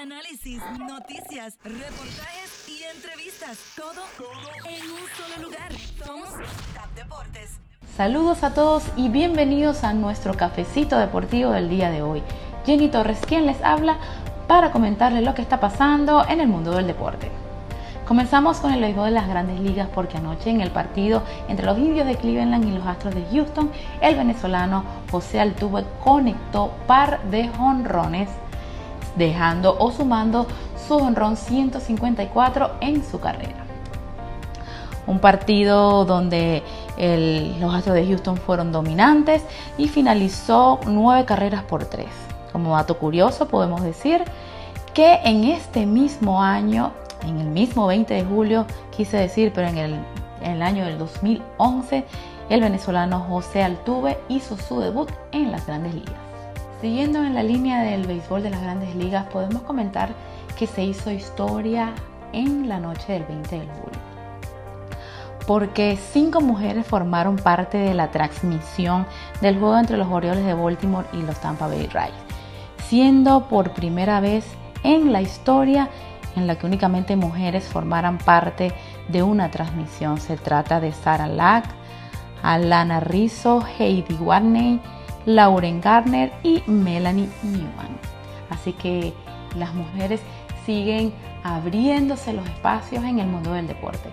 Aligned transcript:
Análisis, 0.00 0.62
noticias, 0.78 1.58
reportajes 1.62 2.68
y 2.68 2.84
entrevistas. 2.84 3.58
Todo, 3.76 4.00
en 4.66 4.82
un 4.92 4.98
solo 5.14 5.48
lugar. 5.48 5.72
Somos 6.06 6.30
TAP 6.72 6.94
Deportes. 6.94 7.58
Saludos 7.98 8.42
a 8.42 8.54
todos 8.54 8.84
y 8.96 9.10
bienvenidos 9.10 9.84
a 9.84 9.92
nuestro 9.92 10.32
cafecito 10.32 10.98
deportivo 10.98 11.50
del 11.50 11.68
día 11.68 11.90
de 11.90 12.00
hoy. 12.00 12.22
Jenny 12.64 12.88
Torres, 12.88 13.18
quien 13.26 13.44
les 13.44 13.62
habla 13.62 13.98
para 14.48 14.70
comentarles 14.70 15.22
lo 15.22 15.34
que 15.34 15.42
está 15.42 15.60
pasando 15.60 16.26
en 16.26 16.40
el 16.40 16.48
mundo 16.48 16.70
del 16.70 16.86
deporte. 16.86 17.30
Comenzamos 18.08 18.56
con 18.56 18.72
el 18.72 18.80
béisbol 18.80 19.04
de 19.04 19.10
las 19.10 19.28
grandes 19.28 19.60
ligas 19.60 19.88
porque 19.94 20.16
anoche 20.16 20.48
en 20.48 20.62
el 20.62 20.70
partido 20.70 21.22
entre 21.48 21.66
los 21.66 21.76
indios 21.76 22.06
de 22.06 22.16
Cleveland 22.16 22.64
y 22.64 22.72
los 22.72 22.86
astros 22.86 23.14
de 23.14 23.26
Houston, 23.32 23.70
el 24.00 24.16
venezolano 24.16 24.82
José 25.10 25.40
Altuve 25.40 25.84
conectó 26.02 26.72
par 26.86 27.22
de 27.24 27.48
jonrones, 27.48 28.30
dejando 29.16 29.76
o 29.78 29.90
sumando 29.90 30.46
su 30.86 30.96
honrón 30.96 31.36
154 31.36 32.72
en 32.80 33.04
su 33.04 33.20
carrera. 33.20 33.64
Un 35.06 35.18
partido 35.18 36.04
donde 36.04 36.62
los 37.60 37.74
astros 37.74 37.94
de 37.94 38.06
Houston 38.06 38.36
fueron 38.36 38.72
dominantes 38.72 39.42
y 39.78 39.88
finalizó 39.88 40.80
nueve 40.86 41.24
carreras 41.24 41.62
por 41.64 41.84
tres. 41.84 42.08
Como 42.52 42.76
dato 42.76 42.98
curioso 42.98 43.48
podemos 43.48 43.82
decir 43.82 44.22
que 44.92 45.20
en 45.24 45.44
este 45.44 45.86
mismo 45.86 46.42
año 46.42 46.92
en 47.26 47.40
el 47.40 47.48
mismo 47.48 47.86
20 47.86 48.14
de 48.14 48.24
julio, 48.24 48.66
quise 48.96 49.16
decir, 49.16 49.52
pero 49.54 49.68
en 49.68 49.78
el, 50.42 50.62
año 50.62 50.84
del 50.84 50.98
2011, 50.98 52.04
el 52.48 52.60
venezolano 52.60 53.20
José 53.20 53.62
Altuve 53.62 54.18
hizo 54.28 54.56
su 54.56 54.80
debut 54.80 55.10
en 55.32 55.52
las 55.52 55.66
grandes 55.66 55.94
ligas. 55.94 56.29
Siguiendo 56.80 57.22
en 57.22 57.34
la 57.34 57.42
línea 57.42 57.82
del 57.82 58.06
béisbol 58.06 58.42
de 58.42 58.50
las 58.50 58.62
grandes 58.62 58.94
ligas, 58.94 59.26
podemos 59.26 59.62
comentar 59.62 60.14
que 60.58 60.66
se 60.66 60.82
hizo 60.82 61.10
historia 61.10 61.92
en 62.32 62.68
la 62.68 62.80
noche 62.80 63.12
del 63.12 63.24
20 63.24 63.60
de 63.60 63.66
julio. 63.66 64.00
Porque 65.46 65.98
cinco 66.12 66.40
mujeres 66.40 66.86
formaron 66.86 67.36
parte 67.36 67.76
de 67.76 67.92
la 67.92 68.10
transmisión 68.10 69.06
del 69.42 69.58
juego 69.58 69.76
entre 69.76 69.98
los 69.98 70.08
Orioles 70.08 70.44
de 70.44 70.54
Baltimore 70.54 71.06
y 71.12 71.20
los 71.22 71.38
Tampa 71.40 71.66
Bay 71.66 71.86
Rays, 71.88 72.14
siendo 72.88 73.46
por 73.48 73.72
primera 73.72 74.20
vez 74.20 74.46
en 74.82 75.12
la 75.12 75.20
historia 75.20 75.90
en 76.36 76.46
la 76.46 76.56
que 76.56 76.66
únicamente 76.66 77.14
mujeres 77.14 77.64
formaran 77.64 78.16
parte 78.16 78.72
de 79.08 79.22
una 79.22 79.50
transmisión. 79.50 80.18
Se 80.18 80.36
trata 80.38 80.80
de 80.80 80.92
Sarah 80.92 81.26
Lack, 81.26 81.66
Alana 82.42 83.00
Rizzo, 83.00 83.62
Heidi 83.78 84.14
Watney, 84.14 84.80
Lauren 85.26 85.80
Garner 85.80 86.32
y 86.42 86.62
Melanie 86.66 87.28
Newman. 87.42 87.96
Así 88.50 88.72
que 88.72 89.12
las 89.56 89.74
mujeres 89.74 90.20
siguen 90.66 91.12
abriéndose 91.42 92.32
los 92.32 92.46
espacios 92.46 93.04
en 93.04 93.18
el 93.18 93.26
mundo 93.26 93.52
del 93.52 93.66
deporte. 93.66 94.10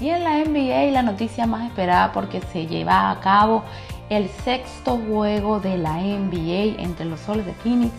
Y 0.00 0.08
en 0.08 0.24
la 0.24 0.38
NBA 0.44 0.90
la 0.92 1.02
noticia 1.02 1.46
más 1.46 1.66
esperada 1.66 2.12
porque 2.12 2.40
se 2.52 2.66
lleva 2.66 3.10
a 3.10 3.20
cabo 3.20 3.62
el 4.10 4.28
sexto 4.28 4.98
juego 5.08 5.60
de 5.60 5.78
la 5.78 5.98
NBA 5.98 6.82
entre 6.82 7.06
los 7.06 7.20
Soles 7.20 7.46
de 7.46 7.54
Phoenix 7.54 7.92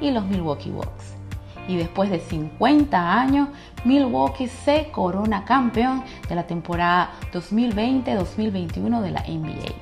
y 0.00 0.10
los 0.10 0.24
Milwaukee 0.26 0.70
Bucks 0.70 1.16
y 1.68 1.76
después 1.76 2.10
de 2.10 2.20
50 2.20 3.20
años, 3.20 3.48
Milwaukee 3.84 4.48
se 4.48 4.88
corona 4.90 5.44
campeón 5.44 6.04
de 6.28 6.34
la 6.34 6.46
temporada 6.46 7.10
2020-2021 7.32 9.00
de 9.00 9.10
la 9.10 9.22
NBA. 9.22 9.74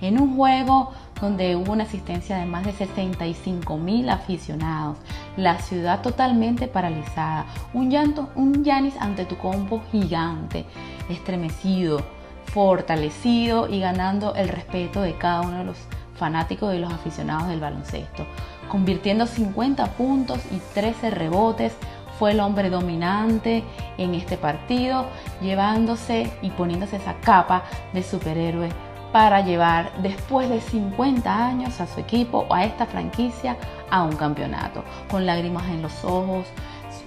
En 0.00 0.20
un 0.20 0.36
juego 0.36 0.92
donde 1.20 1.56
hubo 1.56 1.72
una 1.72 1.84
asistencia 1.84 2.36
de 2.38 2.46
más 2.46 2.64
de 2.64 2.72
65 2.72 3.76
mil 3.76 4.08
aficionados, 4.08 4.98
la 5.36 5.58
ciudad 5.58 6.02
totalmente 6.02 6.68
paralizada, 6.68 7.46
un 7.74 7.90
llanto, 7.90 8.28
un 8.34 8.64
Yanis 8.64 8.96
ante 9.00 9.24
tu 9.24 9.36
compo 9.36 9.82
gigante, 9.90 10.64
estremecido, 11.08 12.02
fortalecido 12.46 13.68
y 13.68 13.80
ganando 13.80 14.34
el 14.34 14.48
respeto 14.48 15.02
de 15.02 15.16
cada 15.16 15.42
uno 15.42 15.58
de 15.58 15.64
los 15.64 15.76
fanáticos 16.16 16.74
y 16.74 16.78
los 16.78 16.92
aficionados 16.92 17.48
del 17.48 17.60
baloncesto 17.60 18.24
convirtiendo 18.68 19.26
50 19.26 19.86
puntos 19.92 20.38
y 20.52 20.60
13 20.74 21.10
rebotes. 21.10 21.72
Fue 22.18 22.32
el 22.32 22.40
hombre 22.40 22.68
dominante 22.68 23.62
en 23.96 24.14
este 24.14 24.36
partido, 24.36 25.06
llevándose 25.40 26.32
y 26.42 26.50
poniéndose 26.50 26.96
esa 26.96 27.14
capa 27.20 27.62
de 27.92 28.02
superhéroe 28.02 28.70
para 29.18 29.40
llevar 29.40 29.90
después 30.00 30.48
de 30.48 30.60
50 30.60 31.44
años 31.44 31.80
a 31.80 31.88
su 31.88 31.98
equipo 31.98 32.46
o 32.48 32.54
a 32.54 32.62
esta 32.64 32.86
franquicia 32.86 33.56
a 33.90 34.04
un 34.04 34.14
campeonato, 34.14 34.84
con 35.10 35.26
lágrimas 35.26 35.64
en 35.70 35.82
los 35.82 36.04
ojos, 36.04 36.46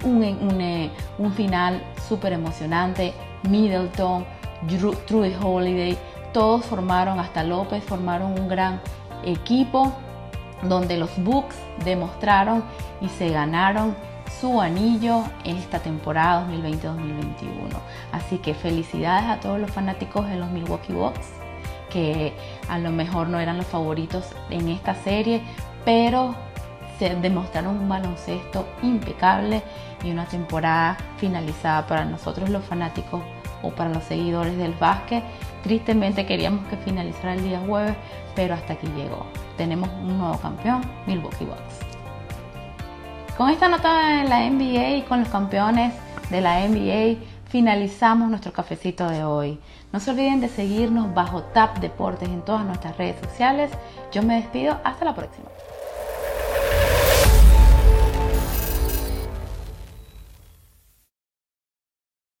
un, 0.04 0.22
eh, 0.22 0.90
un 1.16 1.32
final 1.32 1.82
súper 2.06 2.34
emocionante, 2.34 3.14
Middleton, 3.48 4.26
Trudy 5.06 5.34
Holiday, 5.42 5.96
todos 6.34 6.66
formaron, 6.66 7.18
hasta 7.18 7.44
López 7.44 7.82
formaron 7.82 8.38
un 8.38 8.46
gran 8.46 8.78
equipo 9.24 9.94
donde 10.64 10.98
los 10.98 11.16
Bucks 11.16 11.56
demostraron 11.82 12.62
y 13.00 13.08
se 13.08 13.30
ganaron 13.30 13.96
su 14.38 14.60
anillo 14.60 15.22
en 15.44 15.56
esta 15.56 15.78
temporada 15.78 16.46
2020-2021. 16.46 17.70
Así 18.12 18.36
que 18.36 18.52
felicidades 18.52 19.30
a 19.30 19.40
todos 19.40 19.58
los 19.58 19.70
fanáticos 19.70 20.28
de 20.28 20.36
los 20.36 20.50
Milwaukee 20.50 20.92
Bucks, 20.92 21.41
que 21.92 22.32
a 22.68 22.78
lo 22.78 22.90
mejor 22.90 23.28
no 23.28 23.38
eran 23.38 23.58
los 23.58 23.66
favoritos 23.66 24.24
en 24.50 24.68
esta 24.68 24.94
serie, 24.94 25.42
pero 25.84 26.34
se 26.98 27.14
demostraron 27.16 27.78
un 27.78 27.88
baloncesto 27.88 28.66
impecable 28.82 29.62
y 30.04 30.10
una 30.10 30.26
temporada 30.26 30.96
finalizada 31.18 31.86
para 31.86 32.04
nosotros 32.04 32.48
los 32.48 32.64
fanáticos 32.64 33.22
o 33.62 33.70
para 33.70 33.90
los 33.90 34.04
seguidores 34.04 34.56
del 34.56 34.72
básquet. 34.74 35.22
Tristemente 35.62 36.26
queríamos 36.26 36.66
que 36.68 36.76
finalizara 36.76 37.34
el 37.34 37.44
día 37.44 37.60
jueves, 37.66 37.94
pero 38.34 38.54
hasta 38.54 38.74
aquí 38.74 38.88
llegó. 38.96 39.26
Tenemos 39.56 39.88
un 40.00 40.18
nuevo 40.18 40.38
campeón, 40.38 40.82
Milwaukee 41.06 41.44
Bucks. 41.44 41.92
Con 43.36 43.50
esta 43.50 43.68
nota 43.68 44.20
en 44.20 44.28
la 44.28 44.48
NBA 44.48 44.96
y 44.96 45.02
con 45.02 45.20
los 45.20 45.28
campeones 45.28 45.94
de 46.30 46.40
la 46.40 46.66
NBA 46.66 47.18
finalizamos 47.52 48.30
nuestro 48.30 48.50
cafecito 48.50 49.06
de 49.10 49.24
hoy. 49.24 49.58
No 49.92 50.00
se 50.00 50.10
olviden 50.10 50.40
de 50.40 50.48
seguirnos 50.48 51.12
bajo 51.12 51.42
TAP 51.42 51.80
Deportes 51.80 52.30
en 52.30 52.40
todas 52.40 52.64
nuestras 52.64 52.96
redes 52.96 53.20
sociales. 53.20 53.70
Yo 54.10 54.22
me 54.22 54.36
despido, 54.36 54.80
hasta 54.84 55.04
la 55.04 55.14
próxima. 55.14 55.50